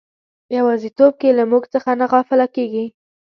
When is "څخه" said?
1.73-1.91